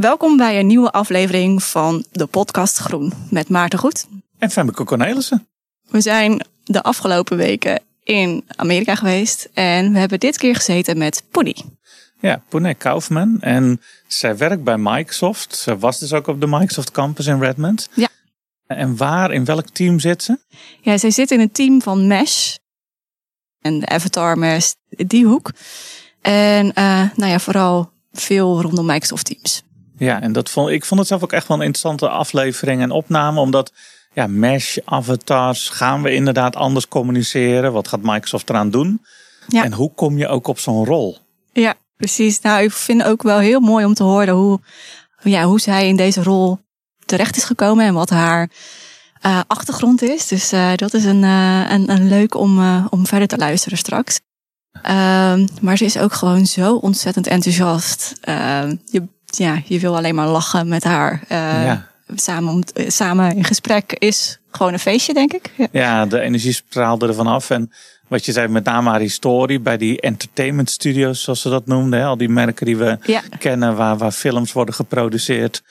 [0.00, 4.06] Welkom bij een nieuwe aflevering van de podcast Groen met Maarten Goed.
[4.38, 5.48] En Femmeke Cornelissen.
[5.88, 11.22] We zijn de afgelopen weken in Amerika geweest en we hebben dit keer gezeten met
[11.30, 11.54] Pony.
[12.20, 13.40] Ja, Pune Kaufman.
[13.40, 15.56] En zij werkt bij Microsoft.
[15.56, 17.88] Ze was dus ook op de Microsoft campus in Redmond.
[17.94, 18.08] Ja.
[18.66, 20.38] En waar, in welk team zit ze?
[20.80, 22.56] Ja, zij zit in een team van Mesh
[23.60, 25.50] en de Avatar Mesh, die hoek.
[26.20, 29.62] En uh, nou ja, vooral veel rondom Microsoft Teams.
[30.00, 32.90] Ja, en dat vond, ik vond het zelf ook echt wel een interessante aflevering en
[32.90, 33.40] opname.
[33.40, 33.72] Omdat
[34.12, 37.72] ja, Mesh, avatars, gaan we inderdaad anders communiceren?
[37.72, 39.04] Wat gaat Microsoft eraan doen?
[39.48, 39.64] Ja.
[39.64, 41.18] En hoe kom je ook op zo'n rol?
[41.52, 42.40] Ja, precies.
[42.40, 44.60] Nou, ik vind het ook wel heel mooi om te horen hoe,
[45.22, 46.58] ja, hoe zij in deze rol
[47.04, 48.50] terecht is gekomen en wat haar
[49.26, 50.26] uh, achtergrond is.
[50.26, 54.20] Dus uh, dat is een, uh, een, een leuk om, om verder te luisteren straks.
[54.82, 58.12] Ehm, maar ze is ook gewoon zo ontzettend enthousiast.
[58.20, 61.24] Ehm, je, ja, je wil alleen maar lachen met haar.
[61.28, 61.88] Ja.
[62.14, 65.50] Samen, samen in gesprek is gewoon een feestje, denk ik.
[65.56, 67.50] Ja, ja de energie straalde er vanaf.
[67.50, 67.70] En
[68.08, 71.98] wat je zei, met name haar historie bij die entertainment studios, zoals ze dat noemden.
[71.98, 72.06] Hè?
[72.06, 72.98] Al die merken die we
[73.38, 75.62] kennen, waar, waar films worden geproduceerd.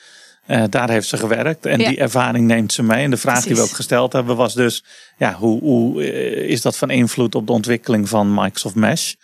[0.46, 3.04] Uh, daar heeft ze gewerkt en die ervaring neemt ze mee.
[3.04, 4.84] En de vraag die we ook gesteld hebben was dus,
[5.18, 9.14] ja, hoe, hoe eh, is dat van invloed op de ontwikkeling van Microsoft Mesh?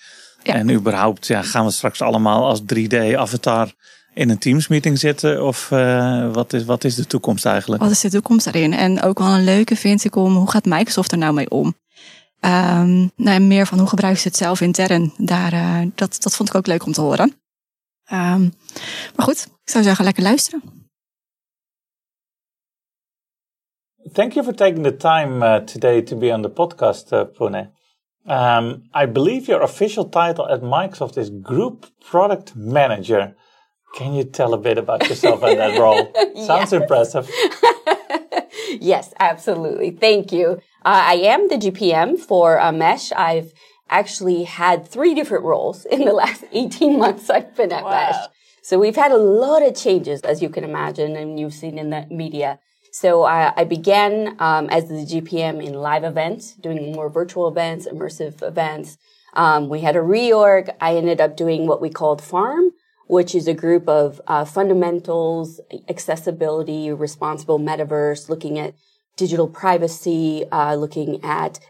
[0.43, 0.55] Ja.
[0.55, 3.73] En überhaupt, ja, gaan we straks allemaal als 3D-avatar
[4.17, 5.45] in een Teams meeting zitten?
[5.45, 7.83] Of uh, wat, is, wat is de toekomst eigenlijk?
[7.83, 8.73] Wat is de toekomst daarin?
[8.73, 11.75] En ook wel een leuke vind ik om, hoe gaat Microsoft er nou mee om?
[12.41, 15.13] Um, nou, meer van hoe gebruiken ze het zelf intern.
[15.17, 17.29] Daar, uh, dat, dat vond ik ook leuk om te horen.
[18.13, 18.53] Um,
[19.17, 20.63] maar goed, ik zou zeggen, lekker luisteren.
[24.13, 27.71] Thank you for taking the time uh, today to be on the podcast, uh, Pune.
[28.29, 33.35] Um, I believe your official title at Microsoft is Group Product Manager.
[33.97, 36.13] Can you tell a bit about yourself and that role?
[36.47, 37.31] Sounds impressive.
[38.79, 39.91] yes, absolutely.
[39.91, 40.61] Thank you.
[40.85, 43.11] Uh, I am the GPM for uh, Mesh.
[43.13, 43.55] I've
[43.89, 47.91] actually had three different roles in the last 18 months I've been at wow.
[47.91, 48.27] Mesh.
[48.61, 51.89] So we've had a lot of changes, as you can imagine, and you've seen in
[51.89, 52.59] the media.
[52.93, 57.89] So I, I began um, as the GPM in live events, doing more virtual events,
[57.91, 58.99] immersive events.
[59.33, 60.75] Um, we had a reorg.
[60.83, 62.73] I ended up doing what we called Farm,
[63.07, 68.75] which is a group of uh, fundamentals, accessibility, responsible metaverse, looking at
[69.17, 71.61] digital privacy, uh, looking at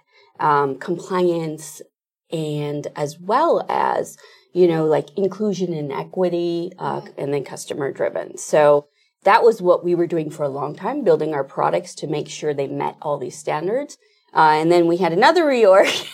[0.41, 1.83] um, compliance,
[2.31, 4.17] and as well as
[4.53, 8.37] you know like inclusion and equity, uh, and then customer driven.
[8.39, 8.89] So
[9.25, 12.29] that was what we were doing for a long time, building our products to make
[12.29, 13.99] sure they met all these standards.
[14.35, 16.07] Uh, and then we had another reorg.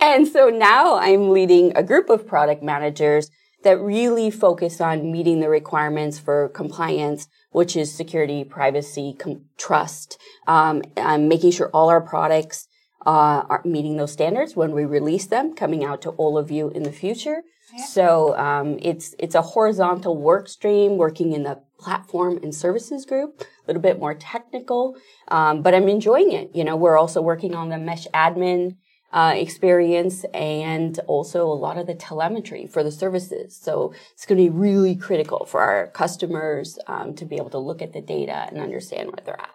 [0.00, 3.30] and so now I'm leading a group of product managers
[3.64, 10.18] that really focus on meeting the requirements for compliance which is security, privacy, com- trust,
[10.46, 10.82] um,
[11.28, 12.68] making sure all our products
[13.06, 16.68] uh, are meeting those standards when we release them, coming out to all of you
[16.70, 17.42] in the future.
[17.74, 17.84] Yeah.
[17.84, 23.40] So um, it's it's a horizontal work stream, working in the platform and services group,
[23.40, 24.96] a little bit more technical,
[25.28, 26.50] um, but I'm enjoying it.
[26.54, 28.76] You know, we're also working on the mesh admin
[29.12, 33.56] uh, experience and also a lot of the telemetry for the services.
[33.56, 37.58] So it's going to be really critical for our customers um, to be able to
[37.58, 39.50] look at the data and understand where they're at.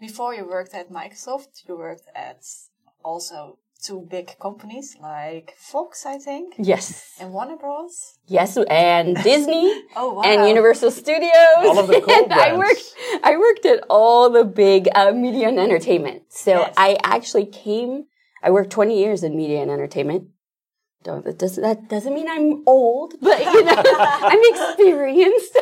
[0.00, 2.44] Before you worked at Microsoft, you worked at
[3.02, 6.54] also two big companies like Fox, I think.
[6.58, 7.14] Yes.
[7.20, 8.18] And Warner Bros.
[8.26, 9.82] Yes, and Disney.
[9.96, 10.22] oh wow.
[10.22, 11.30] And Universal Studios.
[11.58, 12.94] All of the cool and I worked.
[13.22, 16.22] I worked at all the big uh, media and entertainment.
[16.28, 16.74] So yes.
[16.76, 18.06] I actually came
[18.46, 20.28] I worked 20 years in media and entertainment.
[21.02, 25.58] Don't, that, does, that doesn't mean I'm old, but you know, I'm experienced.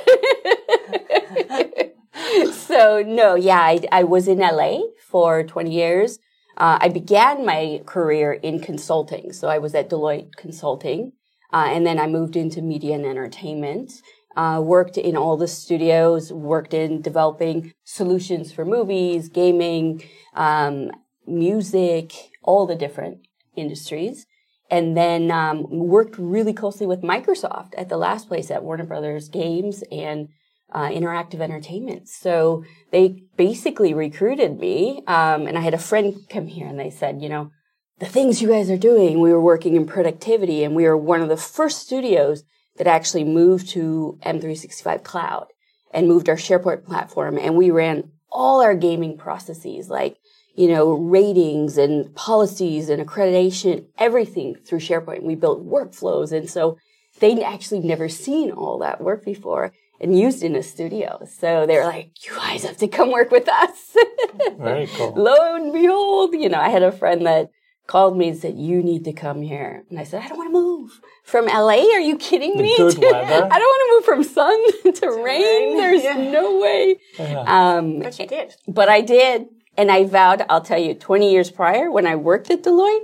[2.68, 6.18] so no, yeah, I, I, was in LA for 20 years.
[6.58, 9.32] Uh, I began my career in consulting.
[9.32, 11.12] So I was at Deloitte Consulting.
[11.54, 13.92] Uh, and then I moved into media and entertainment.
[14.36, 20.02] Uh, worked in all the studios, worked in developing solutions for movies, gaming,
[20.34, 20.90] um,
[21.26, 22.12] music,
[22.44, 23.26] all the different
[23.56, 24.26] industries.
[24.70, 29.28] And then um, worked really closely with Microsoft at the last place at Warner Brothers
[29.28, 30.28] Games and
[30.72, 32.08] uh, Interactive Entertainment.
[32.08, 35.02] So they basically recruited me.
[35.06, 37.50] Um, and I had a friend come here and they said, you know,
[37.98, 41.20] the things you guys are doing, we were working in productivity and we were one
[41.20, 42.42] of the first studios
[42.76, 45.46] that actually moved to M365 Cloud
[45.92, 47.38] and moved our SharePoint platform.
[47.38, 50.16] And we ran all our gaming processes like
[50.54, 55.22] you know, ratings and policies and accreditation, everything through SharePoint.
[55.22, 56.32] We built workflows.
[56.32, 56.78] And so
[57.20, 59.72] they'd actually never seen all that work before.
[60.00, 61.24] and used in a studio.
[61.38, 63.96] So they were like, you guys have to come work with us.
[64.58, 65.14] Very cool.
[65.16, 67.50] Lo and behold, you know, I had a friend that
[67.86, 69.84] called me and said, you need to come here.
[69.88, 71.84] And I said, I don't want to move from LA.
[71.94, 72.76] Are you kidding the me?
[72.76, 73.48] Good weather.
[73.50, 75.42] I don't want to move from sun to, to rain.
[75.42, 75.76] rain.
[75.76, 76.30] There's yeah.
[76.30, 76.96] no way.
[77.18, 77.44] Yeah.
[77.46, 78.54] Um, but you did.
[78.66, 79.46] But I did.
[79.76, 83.00] And I vowed, I'll tell you, 20 years prior when I worked at Deloitte,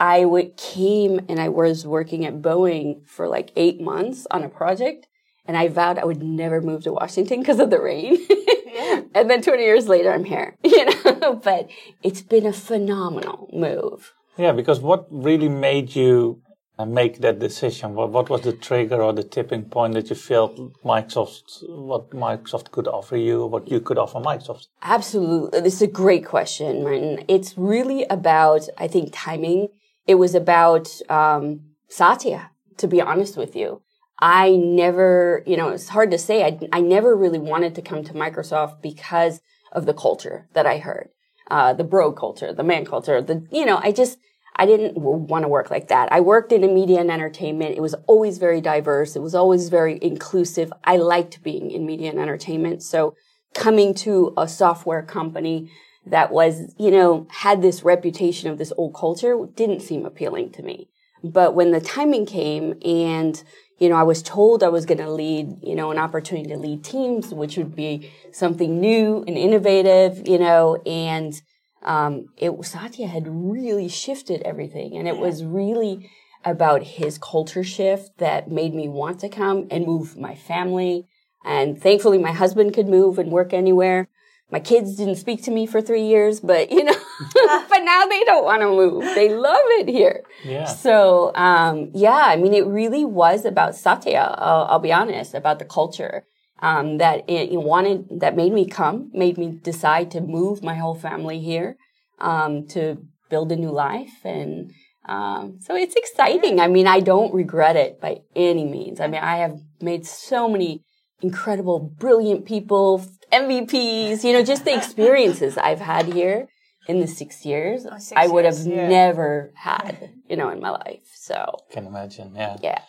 [0.00, 4.48] I would, came and I was working at Boeing for like eight months on a
[4.48, 5.06] project.
[5.44, 8.18] And I vowed I would never move to Washington because of the rain.
[8.66, 9.00] yeah.
[9.14, 11.68] And then 20 years later, I'm here, you know, but
[12.02, 14.12] it's been a phenomenal move.
[14.36, 16.42] Yeah, because what really made you
[16.78, 17.94] uh, make that decision?
[17.94, 22.70] What, what was the trigger or the tipping point that you felt Microsoft, what Microsoft
[22.70, 24.68] could offer you, what you could offer Microsoft?
[24.82, 25.60] Absolutely.
[25.60, 27.24] This is a great question, Martin.
[27.28, 29.68] It's really about, I think, timing.
[30.06, 33.82] It was about um, Satya, to be honest with you.
[34.20, 36.44] I never, you know, it's hard to say.
[36.44, 39.40] I, I never really wanted to come to Microsoft because
[39.72, 41.10] of the culture that I heard.
[41.50, 44.18] Uh, the bro culture, the man culture, the, you know, I just,
[44.58, 46.12] I didn't want to work like that.
[46.12, 47.76] I worked in media and entertainment.
[47.76, 49.14] It was always very diverse.
[49.14, 50.72] It was always very inclusive.
[50.82, 52.82] I liked being in media and entertainment.
[52.82, 53.14] So
[53.54, 55.70] coming to a software company
[56.06, 60.62] that was, you know, had this reputation of this old culture didn't seem appealing to
[60.62, 60.88] me.
[61.22, 63.40] But when the timing came and,
[63.78, 66.56] you know, I was told I was going to lead, you know, an opportunity to
[66.56, 71.40] lead teams, which would be something new and innovative, you know, and,
[71.82, 74.96] um, it Satya had really shifted everything.
[74.96, 76.10] And it was really
[76.44, 81.06] about his culture shift that made me want to come and move my family.
[81.44, 84.08] And thankfully my husband could move and work anywhere
[84.50, 86.94] my kids didn't speak to me for three years, but you know,
[87.68, 89.02] but now they don't want to move.
[89.14, 90.24] They love it here.
[90.44, 90.64] Yeah.
[90.64, 94.34] So, um, yeah, I mean, it really was about Satya.
[94.38, 96.24] I'll, I'll be honest about the culture.
[96.60, 100.74] Um, that it, it, wanted, that made me come, made me decide to move my
[100.74, 101.76] whole family here,
[102.18, 102.98] um, to
[103.30, 104.24] build a new life.
[104.24, 104.72] And,
[105.06, 106.60] um, so it's exciting.
[106.60, 109.00] I mean, I don't regret it by any means.
[109.00, 110.82] I mean, I have made so many
[111.20, 116.48] incredible, brilliant people, MVPs, you know, just the experiences I've had here
[116.86, 118.88] in the six years, oh, six I would years, have yeah.
[118.88, 121.10] never had, you know, in my life.
[121.14, 122.56] So can imagine, yeah.
[122.62, 122.80] Yeah.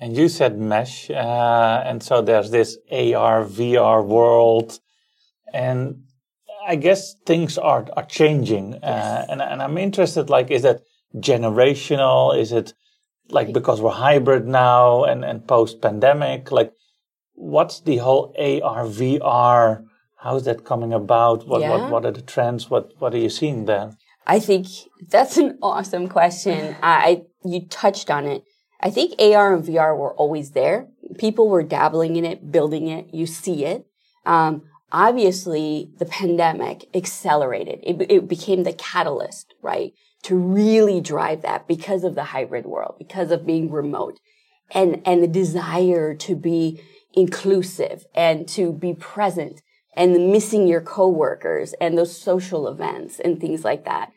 [0.00, 4.80] And you said mesh, uh, and so there's this AR, VR world,
[5.52, 6.02] and
[6.66, 9.26] I guess things are are changing, uh, yes.
[9.30, 10.28] and and I'm interested.
[10.28, 10.80] Like, is that
[11.14, 12.36] generational?
[12.36, 12.74] Is it
[13.30, 16.50] like because we're hybrid now and and post pandemic?
[16.50, 16.72] Like,
[17.34, 19.84] what's the whole AR, VR?
[20.16, 21.46] How's that coming about?
[21.46, 21.70] What, yeah.
[21.70, 22.70] what, what are the trends?
[22.70, 23.90] What, what are you seeing there?
[24.26, 24.66] I think
[25.10, 26.74] that's an awesome question.
[26.82, 28.42] I, you touched on it.
[28.84, 30.88] I think AR and VR were always there.
[31.16, 33.06] People were dabbling in it, building it.
[33.14, 33.86] You see it.
[34.26, 37.80] Um, obviously, the pandemic accelerated.
[37.82, 39.94] It, it became the catalyst, right?
[40.24, 44.20] To really drive that because of the hybrid world, because of being remote
[44.70, 46.82] and, and the desire to be
[47.14, 49.62] inclusive and to be present
[49.96, 54.12] and missing your coworkers and those social events and things like that.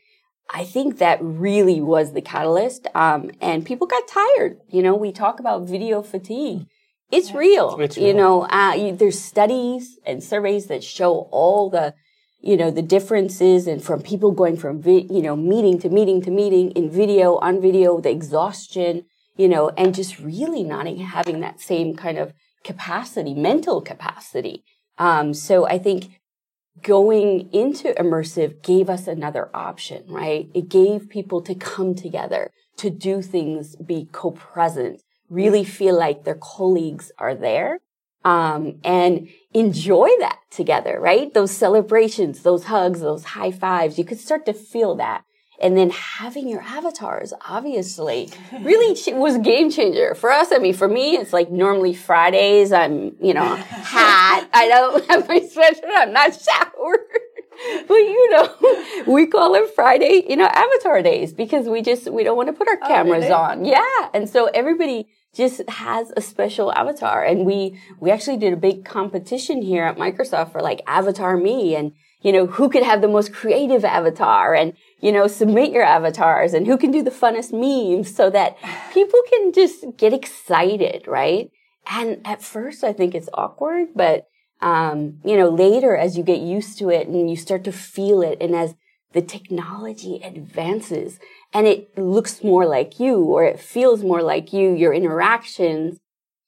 [0.50, 2.88] I think that really was the catalyst.
[2.96, 4.60] Um, and people got tired.
[4.70, 6.68] You know, we talk about video fatigue.
[7.12, 7.80] It's real.
[7.80, 8.08] It's real.
[8.08, 11.94] You know, uh, you, there's studies and surveys that show all the,
[12.42, 16.22] you know, the differences and from people going from, vi- you know, meeting to meeting
[16.22, 19.06] to meeting in video, on video, the exhaustion,
[19.38, 24.64] you know, and just really not having that same kind of capacity, mental capacity.
[24.98, 26.17] Um, so I think
[26.82, 30.50] going into immersive gave us another option, right?
[30.54, 36.40] It gave people to come together, to do things, be co-present, really feel like their
[36.40, 37.80] colleagues are there.
[38.26, 41.34] Um, and enjoy that together, right?
[41.34, 45.24] Those celebrations, those hugs, those high fives, you could start to feel that
[45.60, 48.30] and then having your avatars obviously
[48.62, 50.52] really was a game changer for us.
[50.52, 54.48] I mean for me it's like normally fridays i'm you know hot.
[54.54, 57.00] I don't have my sweatshirt i'm not showered.
[57.88, 62.24] But you know we call it friday you know avatar days because we just we
[62.24, 63.34] don't want to put our oh, cameras oh, really?
[63.34, 63.66] on.
[63.66, 67.24] Yeah and so everybody just has a special avatar.
[67.24, 71.76] And we we actually did a big competition here at microsoft for like avatar me
[71.76, 74.56] and you know who could have the most creative avatar.
[74.56, 78.58] And you know, submit your avatars and who can do the funnest memes so that
[78.94, 81.52] people can just get excited, right?
[81.90, 84.28] And at first I think it's awkward, but,
[84.62, 88.22] um, you know, later as you get used to it and you start to feel
[88.22, 88.76] it and as
[89.14, 91.20] the technology advances
[91.54, 96.00] and it looks more like you or it feels more like you, your interactions,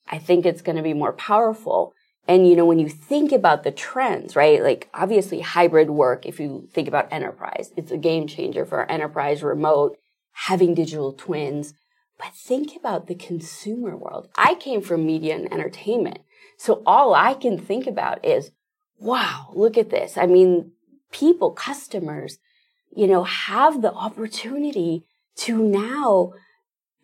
[0.08, 1.94] I think it's going to be more powerful.
[2.29, 4.62] And, you know, when you think about the trends, right?
[4.62, 9.41] Like obviously hybrid work, if you think about enterprise, it's a game changer for enterprise
[9.41, 9.98] remote,
[10.33, 11.74] having digital twins.
[12.19, 14.29] But think about the consumer world.
[14.36, 16.19] I came from media and entertainment.
[16.55, 18.51] So all I can think about is,
[19.00, 20.15] wow, look at this.
[20.15, 20.74] I mean,
[21.12, 22.38] people, customers,
[22.95, 25.03] you know, have the opportunity
[25.38, 26.33] to now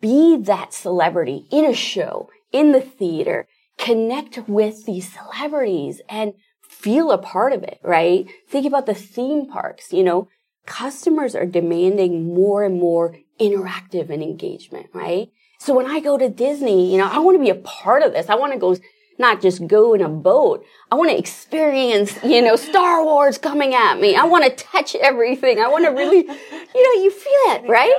[0.00, 3.48] be that celebrity in a show, in the theater,
[3.86, 6.34] connect with these celebrities and
[6.68, 8.26] feel a part of it, right?
[8.48, 10.28] Think about the theme parks, you know,
[10.66, 15.28] customers are demanding more and more interactive and engagement, right?
[15.60, 18.12] So when I go to Disney, you know, I want to be a part of
[18.12, 18.28] this.
[18.28, 18.76] I want to go
[19.18, 20.64] not just go in a boat.
[20.90, 24.14] I want to experience, you know, Star Wars coming at me.
[24.14, 25.58] I want to touch everything.
[25.58, 27.88] I want to really, you know, you feel it, right?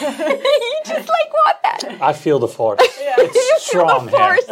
[0.00, 1.98] you just like want that.
[2.00, 2.80] I feel the force.
[3.00, 3.14] Yeah.
[3.18, 4.50] It's strong force.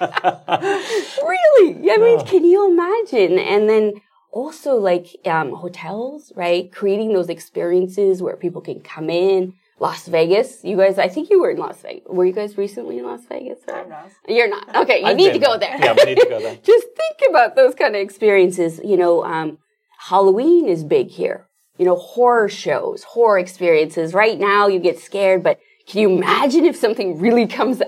[1.22, 1.90] really?
[1.90, 3.38] I mean, can you imagine?
[3.38, 3.94] And then
[4.30, 6.70] also like um, hotels, right?
[6.72, 10.64] Creating those experiences where people can come in Las Vegas.
[10.64, 12.02] You guys, I think you were in Las Vegas.
[12.06, 13.58] Were you guys recently in Las Vegas?
[13.68, 13.76] Or?
[13.76, 14.10] I'm not.
[14.28, 14.76] You're not.
[14.76, 15.76] Okay, you I've need to go there.
[15.78, 16.56] Yeah, we need to go there.
[16.62, 18.80] Just think about those kind of experiences.
[18.84, 19.58] You know, um,
[19.98, 21.46] Halloween is big here.
[21.78, 24.14] You know, horror shows, horror experiences.
[24.14, 27.82] Right now, you get scared, but can you imagine if something really comes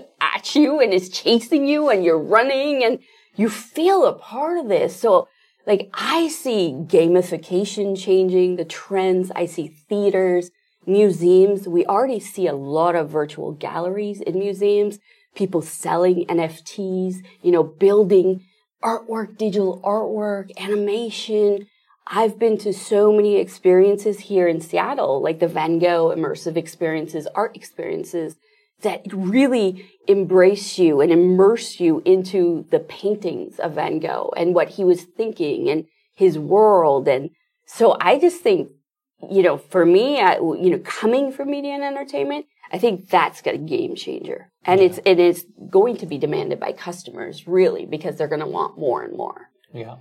[0.47, 2.99] at you and is chasing you and you're running and
[3.35, 4.99] you feel a part of this?
[4.99, 5.29] So,
[5.67, 9.31] like, I see gamification changing, the trends.
[9.35, 10.51] I see theaters
[10.87, 14.99] museums, we already see a lot of virtual galleries in museums,
[15.35, 18.45] people selling NFTs, you know, building
[18.83, 21.67] artwork, digital artwork, animation.
[22.07, 27.27] I've been to so many experiences here in Seattle, like the Van Gogh immersive experiences,
[27.35, 28.37] art experiences
[28.83, 34.71] that really embrace you and immerse you into the paintings of Van Gogh and what
[34.71, 37.09] he was thinking and his world.
[37.09, 37.31] And
[37.67, 38.71] so I just think
[39.31, 43.43] you know, for me, I, you know, coming from media and entertainment, I think that's
[43.47, 44.51] a game changer.
[44.65, 44.87] And yeah.
[44.87, 48.79] it's, it is going to be demanded by customers really because they're going to want
[48.79, 49.51] more and more.
[49.73, 49.97] Yeah.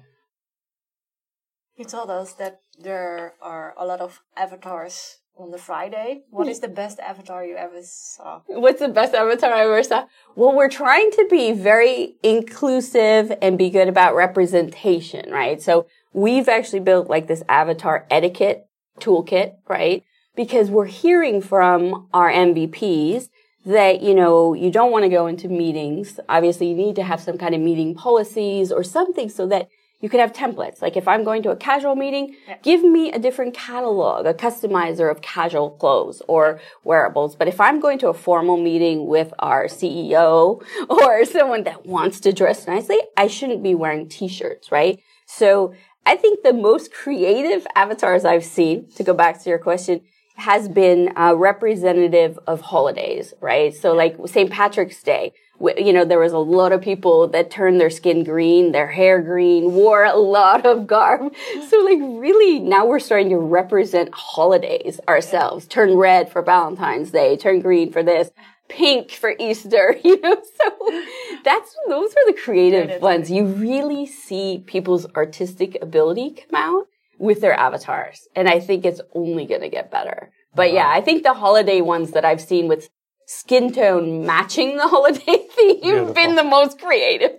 [1.78, 6.24] You told us that there are a lot of avatars on the Friday.
[6.30, 8.42] What is the best avatar you ever saw?
[8.48, 10.06] What's the best avatar I ever saw?
[10.36, 15.62] Well, we're trying to be very inclusive and be good about representation, right?
[15.62, 18.66] So we've actually built like this avatar etiquette
[19.00, 20.04] toolkit, right?
[20.36, 23.30] Because we're hearing from our MVPs
[23.66, 26.20] that, you know, you don't want to go into meetings.
[26.30, 29.68] Obviously, you need to have some kind of meeting policies or something so that
[30.06, 30.84] you could have templates.
[30.84, 32.58] Like if I'm going to a casual meeting, yeah.
[32.62, 37.36] give me a different catalog, a customizer of casual clothes or wearables.
[37.36, 42.20] But if I'm going to a formal meeting with our CEO or someone that wants
[42.20, 45.00] to dress nicely, I shouldn't be wearing t-shirts, right?
[45.26, 45.74] So
[46.06, 50.02] I think the most creative avatars I've seen, to go back to your question,
[50.36, 53.74] has been uh, representative of holidays, right?
[53.74, 54.52] So like St.
[54.52, 58.72] Patrick's Day, you know, there was a lot of people that turned their skin green,
[58.72, 61.34] their hair green, wore a lot of garb.
[61.70, 65.68] So like really now we're starting to represent holidays ourselves.
[65.68, 68.30] Turn red for Valentine's Day, turn green for this
[68.68, 70.36] pink for Easter, you know.
[70.36, 71.04] So
[71.44, 73.32] that's those are the creative ones.
[73.32, 79.02] You really see people's artistic ability come out with their avatars, and I think it's
[79.14, 80.32] only going to get better.
[80.54, 82.90] But yeah, I think the holiday ones that I've seen with
[83.26, 87.32] skin tone matching the holiday theme have been the most creative.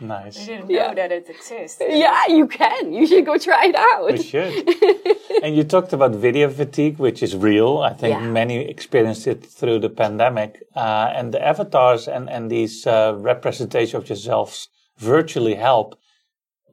[0.00, 0.42] Nice.
[0.42, 0.94] I didn't know yeah.
[0.94, 1.80] that it exists.
[1.80, 2.92] Yeah, you can.
[2.92, 4.10] You should go try it out.
[4.10, 5.42] We should.
[5.44, 7.78] and you talked about video fatigue, which is real.
[7.78, 8.26] I think yeah.
[8.28, 10.62] many experienced it through the pandemic.
[10.74, 15.98] Uh, and the avatars and, and these uh, representation of yourselves virtually help.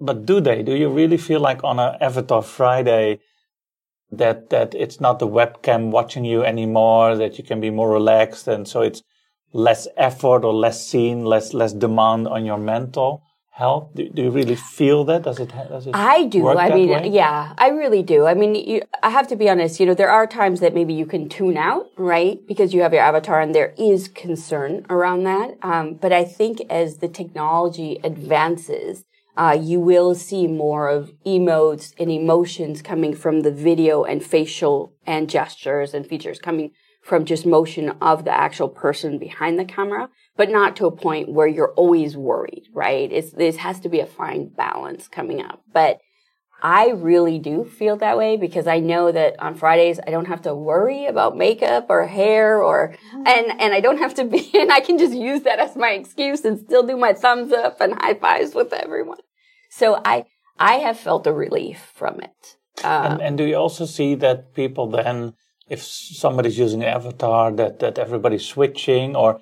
[0.02, 0.64] But do they?
[0.64, 3.20] Do you really feel like on an Avatar Friday
[4.12, 8.48] that that it's not the webcam watching you anymore, that you can be more relaxed
[8.48, 9.04] and so it's
[9.54, 13.24] less effort or less scene, less less demand on your mental
[13.60, 13.90] health?
[13.94, 15.24] Do, do you really feel that?
[15.24, 15.50] Does it?
[15.50, 16.48] Does it I do.
[16.48, 17.10] I mean, way?
[17.10, 18.26] yeah, I really do.
[18.26, 19.80] I mean, you, I have to be honest.
[19.80, 22.40] You know, there are times that maybe you can tune out, right?
[22.48, 25.58] Because you have your avatar, and there is concern around that.
[25.62, 29.04] Um, but I think as the technology advances.
[29.40, 34.94] Uh, you will see more of emotes and emotions coming from the video and facial
[35.08, 40.10] and gestures and features coming from just motion of the actual person behind the camera,
[40.36, 43.10] but not to a point where you're always worried, right?
[43.14, 45.64] It's, this has to be a fine balance coming up.
[45.72, 46.00] But
[46.62, 50.42] I really do feel that way because I know that on Fridays I don't have
[50.42, 53.24] to worry about makeup or hair or mm-hmm.
[53.26, 55.92] and and I don't have to be and I can just use that as my
[55.92, 59.20] excuse and still do my thumbs up and high fives with everyone.
[59.80, 60.26] So I
[60.60, 62.58] I have felt a relief from it.
[62.84, 65.34] Um, and, and do you also see that people then,
[65.70, 69.40] if somebody's using an avatar, that that everybody's switching, or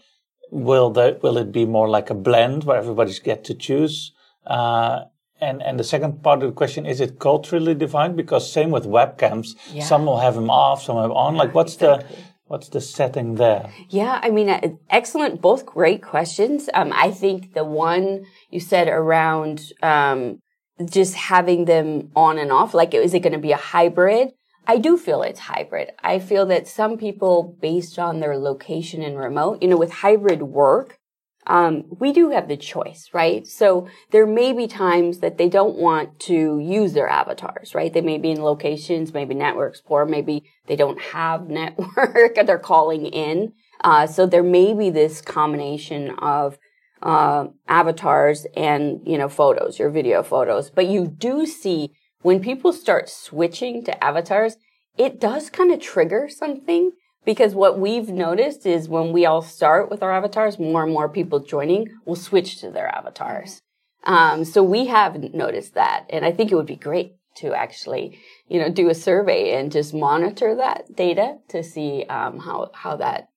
[0.52, 4.14] will that will it be more like a blend where everybody's get to choose?
[4.46, 5.06] Uh,
[5.40, 8.16] and and the second part of the question is it culturally defined?
[8.16, 9.84] Because same with webcams, yeah.
[9.84, 11.36] some will have them off, some have on.
[11.36, 12.16] Like what's exactly.
[12.16, 13.72] the what's the setting there?
[13.90, 16.70] Yeah, I mean, uh, excellent, both great questions.
[16.74, 20.40] Um, I think the one you said around um,
[20.86, 24.30] just having them on and off, like is it going to be a hybrid?
[24.70, 25.92] I do feel it's hybrid.
[26.04, 30.44] I feel that some people, based on their location and remote, you know, with hybrid
[30.44, 31.00] work,
[31.48, 33.48] um, we do have the choice, right?
[33.48, 37.92] So there may be times that they don't want to use their avatars, right?
[37.92, 42.60] They may be in locations, maybe networks poor, maybe they don't have network, and they're
[42.60, 43.54] calling in.
[43.82, 46.58] Uh, so there may be this combination of
[47.02, 50.70] uh, avatars and you know photos, your video photos.
[50.70, 54.58] But you do see when people start switching to avatars,
[54.98, 56.92] it does kind of trigger something
[57.28, 61.10] because what we've noticed is when we all start with our avatars, more and more
[61.10, 63.62] people joining will switch to their avatars.
[64.06, 68.18] Um, so we have noticed that, and I think it would be great to actually,
[68.48, 72.96] you know, do a survey and just monitor that data to see um, how how
[72.96, 73.28] that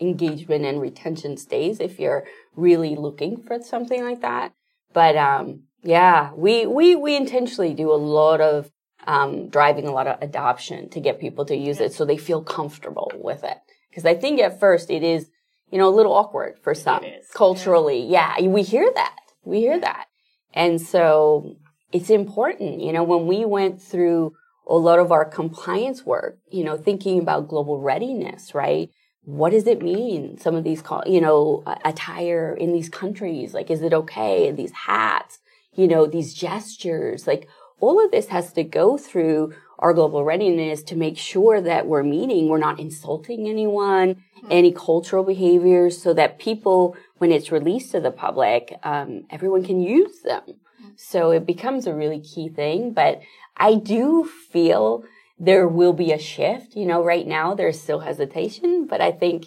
[0.00, 2.24] engagement and retention stays if you're
[2.56, 4.54] really looking for something like that.
[4.94, 8.70] But um, yeah, we we we intentionally do a lot of
[9.06, 12.42] um, driving a lot of adoption to get people to use it so they feel
[12.42, 13.58] comfortable with it.
[13.90, 15.28] Because I think at first it is,
[15.70, 18.04] you know, a little awkward for some culturally.
[18.06, 18.34] Yeah.
[18.38, 19.16] yeah, we hear that.
[19.44, 20.06] We hear that.
[20.52, 21.56] And so
[21.92, 24.32] it's important, you know, when we went through
[24.66, 28.90] a lot of our compliance work, you know, thinking about global readiness, right?
[29.24, 30.38] what does it mean?
[30.38, 34.48] Some of these, you know, attire in these countries, like, is it okay?
[34.48, 35.38] And these hats,
[35.74, 37.48] you know, these gestures, like,
[37.80, 42.02] all of this has to go through our global readiness to make sure that we're
[42.02, 44.46] meeting, we're not insulting anyone, mm-hmm.
[44.50, 49.80] any cultural behaviors, so that people, when it's released to the public, um, everyone can
[49.80, 50.42] use them.
[50.46, 50.88] Mm-hmm.
[50.96, 52.92] So it becomes a really key thing.
[52.92, 53.20] But
[53.56, 55.04] I do feel
[55.38, 56.76] there will be a shift.
[56.76, 59.46] You know, right now there's still hesitation, but I think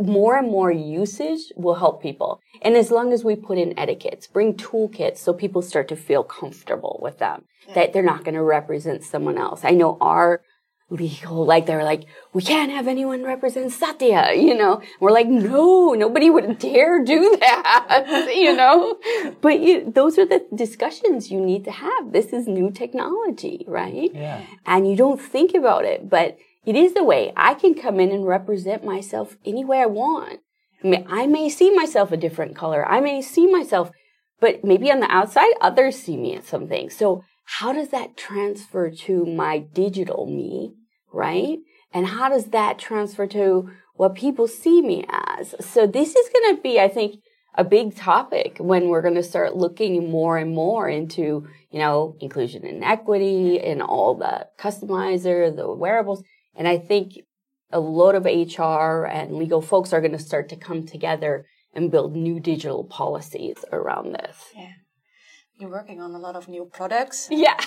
[0.00, 2.40] more and more usage will help people.
[2.62, 6.22] And as long as we put in etiquettes, bring toolkits so people start to feel
[6.22, 9.64] comfortable with them, that they're not going to represent someone else.
[9.64, 10.42] I know our
[10.90, 11.44] legal.
[11.44, 14.82] Like they're like, we can't have anyone represent Satya, you know.
[14.98, 18.98] We're like, no, nobody would dare do that, you know.
[19.40, 22.12] But you, those are the discussions you need to have.
[22.12, 24.10] This is new technology, right?
[24.12, 24.42] Yeah.
[24.66, 28.10] And you don't think about it, but it is the way I can come in
[28.10, 30.40] and represent myself any way I want.
[30.82, 32.86] I, mean, I may see myself a different color.
[32.88, 33.90] I may see myself,
[34.40, 36.90] but maybe on the outside, others see me as something.
[36.90, 37.24] So
[37.58, 40.74] how does that transfer to my digital me?
[41.12, 41.58] right?
[41.92, 45.54] And how does that transfer to what people see me as?
[45.60, 47.20] So this is going to be, I think,
[47.56, 52.16] a big topic when we're going to start looking more and more into, you know,
[52.20, 56.22] inclusion and equity and all the customizer, the wearables.
[56.54, 57.20] And I think
[57.70, 61.90] a lot of HR and legal folks are going to start to come together and
[61.90, 64.36] build new digital policies around this.
[64.56, 64.72] Yeah.
[65.58, 67.28] You're working on a lot of new products.
[67.30, 67.60] Yeah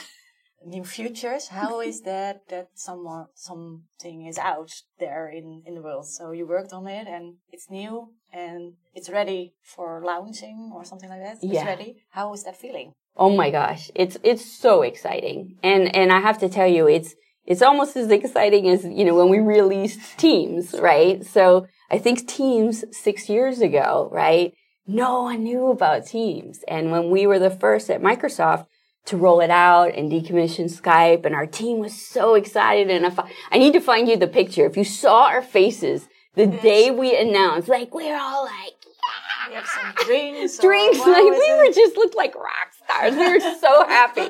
[0.66, 6.06] new futures how is that that someone something is out there in in the world
[6.06, 11.10] so you worked on it and it's new and it's ready for launching or something
[11.10, 11.60] like that yeah.
[11.60, 16.12] it's ready how is that feeling oh my gosh it's it's so exciting and and
[16.12, 19.40] i have to tell you it's it's almost as exciting as you know when we
[19.40, 24.54] released teams right so i think teams six years ago right
[24.86, 28.66] no one knew about teams and when we were the first at microsoft
[29.06, 31.26] to roll it out and decommission Skype.
[31.26, 32.90] And our team was so excited.
[32.90, 34.66] And I, I need to find you the picture.
[34.66, 39.50] If you saw our faces the day we announced, like we're all like, yeah.
[39.50, 40.58] We have some drinks.
[40.58, 41.00] Drinks.
[41.00, 44.30] Like we were just looked like rock We were so happy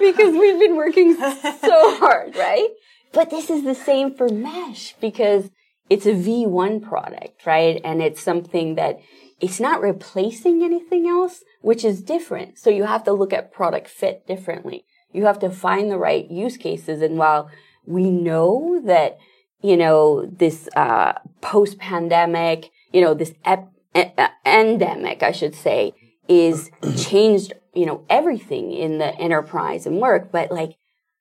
[0.00, 2.68] because we've been working so hard, right?
[3.12, 5.50] But this is the same for Mesh because
[5.88, 7.80] it's a V1 product, right?
[7.84, 9.00] And it's something that
[9.40, 12.58] it's not replacing anything else, which is different.
[12.58, 14.84] So you have to look at product fit differently.
[15.12, 17.02] You have to find the right use cases.
[17.02, 17.50] And while
[17.86, 19.18] we know that,
[19.62, 23.72] you know, this uh, post pandemic, you know, this ep-
[24.44, 25.92] endemic, I should say,
[26.28, 30.76] is changed, you know, everything in the enterprise and work, but like,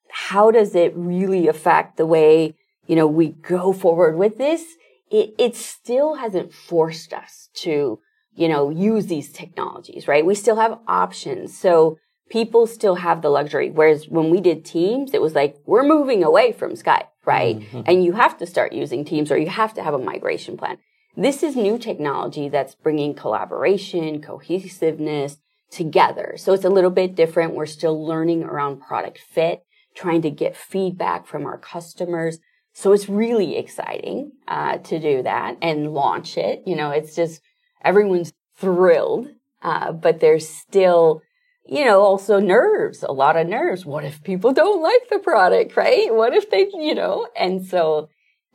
[0.10, 2.56] how does it really affect the way,
[2.88, 4.64] you know, we go forward with this?
[5.12, 8.00] It, it still hasn't forced us to,
[8.34, 10.26] you know, use these technologies, right?
[10.26, 11.58] We still have options.
[11.58, 11.98] So
[12.30, 13.70] people still have the luxury.
[13.70, 17.60] Whereas when we did Teams, it was like, we're moving away from Skype, right?
[17.60, 17.82] Mm-hmm.
[17.86, 20.78] And you have to start using Teams or you have to have a migration plan.
[21.18, 25.38] This is new technology that's bringing collaboration, cohesiveness
[25.72, 26.36] together.
[26.38, 27.54] So it's a little bit different.
[27.54, 32.40] We're still learning around product fit, trying to get feedback from our customers.
[32.74, 36.64] So it's really exciting uh, to do that and launch it.
[36.66, 37.42] You know, it's just
[37.82, 39.30] everyone's thrilled,
[39.62, 41.22] uh, but there's still
[41.68, 43.86] you know, also nerves, a lot of nerves.
[43.86, 46.14] What if people don't like the product, right?
[46.14, 48.10] What if they, you know, and so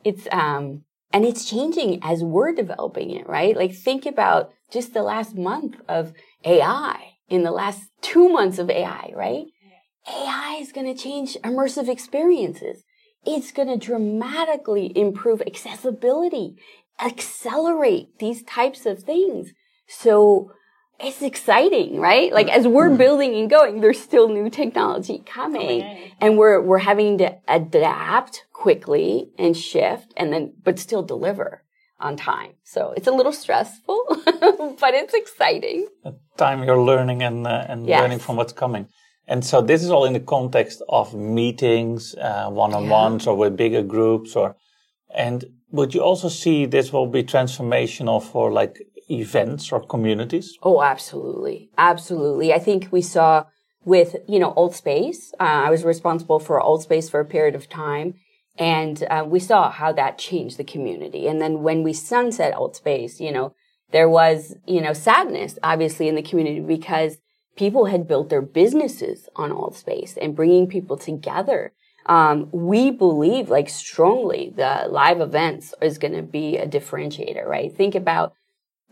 [0.05, 3.55] it's, um, and it's changing as we're developing it, right?
[3.55, 6.13] Like think about just the last month of
[6.45, 9.45] AI in the last two months of AI, right?
[10.07, 12.83] AI is going to change immersive experiences.
[13.25, 16.55] It's going to dramatically improve accessibility,
[16.99, 19.53] accelerate these types of things.
[19.87, 20.51] So
[21.03, 22.31] it's exciting, right?
[22.31, 22.97] Like as we're mm-hmm.
[22.97, 29.31] building and going, there's still new technology coming and we're, we're having to adapt quickly
[29.37, 31.63] and shift and then, but still deliver
[31.99, 32.53] on time.
[32.63, 34.05] So it's a little stressful,
[34.79, 35.87] but it's exciting.
[36.37, 38.01] Time you're learning and, uh, and yes.
[38.01, 38.87] learning from what's coming.
[39.27, 43.31] And so this is all in the context of meetings, uh, one-on-ones yeah.
[43.31, 44.55] or with bigger groups or,
[45.13, 48.77] and would you also see this will be transformational for like
[49.19, 50.57] events or communities?
[50.63, 51.69] Oh, absolutely.
[51.77, 52.53] Absolutely.
[52.53, 53.45] I think we saw
[53.83, 55.33] with, you know, Altspace.
[55.39, 58.15] Uh, I was responsible for Altspace for a period of time.
[58.57, 61.27] And uh, we saw how that changed the community.
[61.27, 63.55] And then when we sunset Altspace, you know,
[63.91, 67.17] there was, you know, sadness, obviously, in the community because
[67.55, 71.73] people had built their businesses on Altspace and bringing people together.
[72.05, 77.75] Um, we believe, like, strongly the live events is going to be a differentiator, right?
[77.75, 78.33] Think about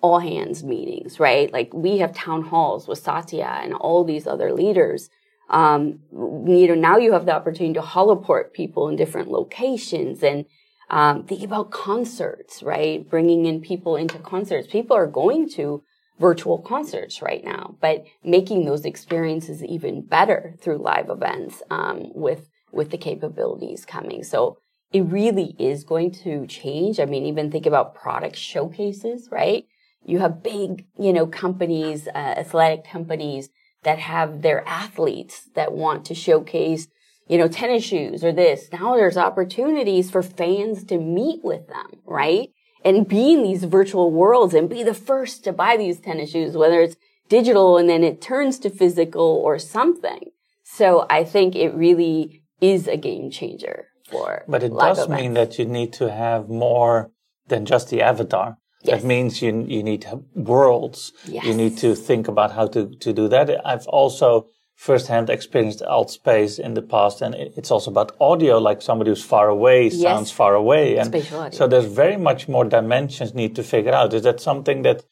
[0.01, 1.51] all hands meetings, right?
[1.51, 5.09] Like we have town halls with Satya and all these other leaders.
[5.49, 10.45] Um, you know, now you have the opportunity to holoport people in different locations and
[10.89, 13.07] um, think about concerts, right?
[13.09, 14.67] Bringing in people into concerts.
[14.67, 15.83] People are going to
[16.19, 22.49] virtual concerts right now, but making those experiences even better through live events um, with
[22.71, 24.23] with the capabilities coming.
[24.23, 24.57] So
[24.91, 26.99] it really is going to change.
[26.99, 29.65] I mean, even think about product showcases, right?
[30.05, 33.49] You have big, you know, companies, uh, athletic companies
[33.83, 36.87] that have their athletes that want to showcase,
[37.27, 38.69] you know, tennis shoes or this.
[38.71, 42.49] Now there's opportunities for fans to meet with them, right?
[42.83, 46.55] And be in these virtual worlds and be the first to buy these tennis shoes,
[46.55, 46.95] whether it's
[47.27, 50.31] digital and then it turns to physical or something.
[50.63, 54.43] So I think it really is a game changer for.
[54.47, 57.11] But it does mean that you need to have more
[57.47, 58.57] than just the avatar.
[58.83, 59.01] Yes.
[59.01, 61.11] That means you you need worlds.
[61.25, 61.45] Yes.
[61.45, 63.49] You need to think about how to, to do that.
[63.65, 68.57] I've also firsthand experienced Altspace in the past, and it's also about audio.
[68.57, 70.01] Like somebody who's far away yes.
[70.01, 71.13] sounds far away, and
[71.53, 74.13] so there's very much more dimensions need to figure out.
[74.13, 75.03] Is that something that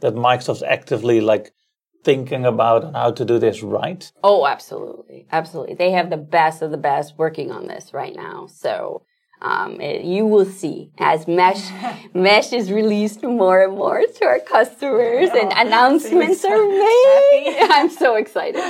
[0.00, 1.54] that Microsoft's actively like
[2.04, 4.12] thinking about on how to do this right?
[4.22, 5.74] Oh, absolutely, absolutely.
[5.74, 8.46] They have the best of the best working on this right now.
[8.48, 9.06] So
[9.44, 11.70] um, it, you will see as Mesh
[12.14, 17.56] Mesh is released more and more to our customers oh, and announcements are made.
[17.70, 18.62] I'm so excited.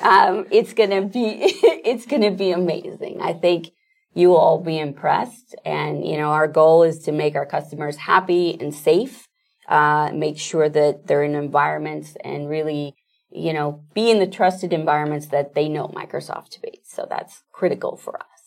[0.00, 1.40] Um, it's gonna be
[1.84, 3.20] it's gonna be amazing.
[3.20, 3.70] I think
[4.14, 7.96] you will all be impressed, and you know our goal is to make our customers
[7.96, 9.26] happy and safe.
[9.68, 12.94] Uh, make sure that they're in environments and really
[13.32, 16.80] you know, be in the trusted environments that they know Microsoft to be.
[16.84, 18.39] So that's critical for us.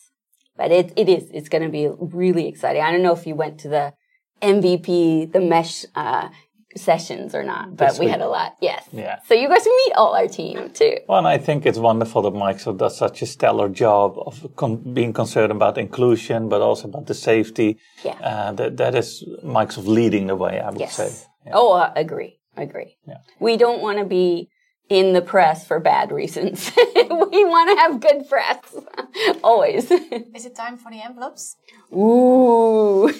[0.56, 2.82] But it, it is, it's going to be really exciting.
[2.82, 3.94] I don't know if you went to the
[4.40, 6.28] MVP, the mesh, uh,
[6.76, 8.56] sessions or not, but we had a lot.
[8.60, 8.88] Yes.
[8.92, 9.20] Yeah.
[9.26, 10.98] So you guys meet all our team too.
[11.08, 14.94] Well, and I think it's wonderful that Microsoft does such a stellar job of con-
[14.94, 17.78] being concerned about inclusion, but also about the safety.
[18.04, 18.12] Yeah.
[18.12, 20.96] Uh, that, that is Microsoft leading the way, I would yes.
[20.96, 21.12] say.
[21.46, 21.52] Yeah.
[21.54, 22.40] Oh, uh, agree.
[22.56, 22.96] Agree.
[23.06, 23.18] Yeah.
[23.40, 24.48] We don't want to be
[24.88, 26.70] in the press for bad reasons.
[26.76, 28.76] we want to have good press.
[29.42, 29.90] Always.
[29.90, 31.56] Is it time for the envelopes?
[31.92, 33.12] Ooh.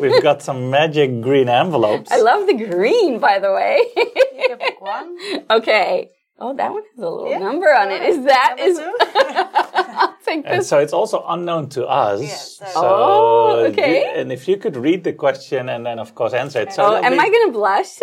[0.00, 2.10] We've got some magic green envelopes.
[2.10, 3.78] I love the green, by the way.
[3.96, 5.16] you pick one.
[5.50, 6.10] Okay.
[6.38, 7.38] Oh, that one has a little yeah.
[7.38, 8.02] number on it.
[8.02, 8.80] Is that is?
[8.80, 10.52] I'll take this.
[10.52, 12.20] And so it's also unknown to us.
[12.20, 12.58] Yes.
[12.58, 14.00] so oh, okay.
[14.00, 16.72] You, and if you could read the question and then, of course, answer it.
[16.72, 17.18] So oh, am be...
[17.18, 17.98] I going to blush?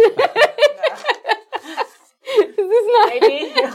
[3.07, 3.53] Maybe.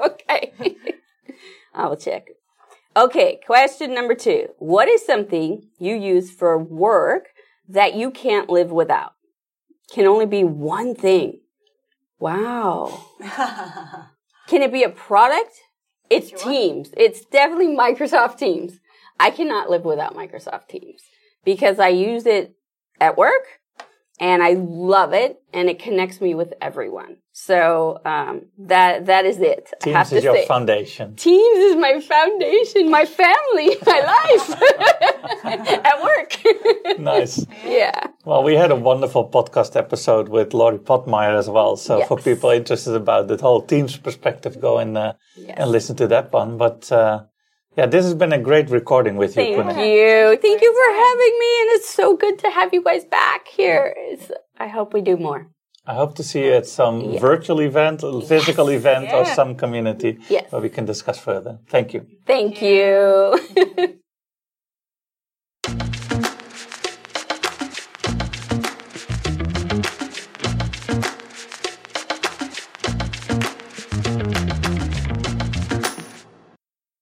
[0.04, 0.76] okay.
[1.74, 2.28] I will check.
[2.96, 4.48] Okay, question number two.
[4.58, 7.28] What is something you use for work
[7.68, 9.12] that you can't live without?
[9.92, 11.40] Can only be one thing.
[12.18, 13.06] Wow.
[14.48, 15.60] Can it be a product?
[16.10, 16.38] It's sure.
[16.38, 16.90] Teams.
[16.96, 18.80] It's definitely Microsoft Teams.
[19.18, 21.02] I cannot live without Microsoft Teams
[21.44, 22.56] because I use it
[23.00, 23.60] at work
[24.18, 27.18] and I love it and it connects me with everyone.
[27.46, 29.72] So um, that that is it.
[29.80, 30.46] Teams is your say.
[30.46, 31.16] foundation.
[31.16, 34.48] Teams is my foundation, my family, my life
[35.90, 36.32] at work.
[36.98, 37.46] nice.
[37.64, 38.08] Yeah.
[38.26, 41.76] Well, we had a wonderful podcast episode with Laurie Pottmeyer as well.
[41.76, 42.08] So yes.
[42.08, 45.56] for people interested about the whole Teams perspective, go and uh, yes.
[45.56, 46.58] and listen to that one.
[46.58, 47.24] But uh,
[47.74, 49.56] yeah, this has been a great recording with you.
[49.56, 50.38] Thank you.
[50.44, 51.52] Thank you for having me.
[51.62, 53.94] And it's so good to have you guys back here.
[53.96, 55.48] It's, I hope we do more.
[55.86, 57.20] I hope to see you at some yes.
[57.20, 58.80] virtual event, physical yes.
[58.80, 59.16] event, yeah.
[59.16, 60.50] or some community yes.
[60.52, 61.58] where we can discuss further.
[61.68, 62.06] Thank you.
[62.26, 63.96] Thank you.